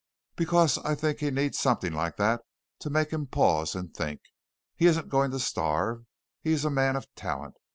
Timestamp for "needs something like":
1.29-2.15